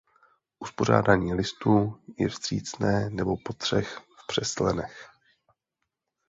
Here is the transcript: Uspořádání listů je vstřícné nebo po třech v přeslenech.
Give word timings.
Uspořádání 0.59 1.33
listů 1.33 2.01
je 2.17 2.29
vstřícné 2.29 3.09
nebo 3.09 3.37
po 3.37 3.53
třech 3.53 3.97
v 4.17 4.27
přeslenech. 4.27 5.09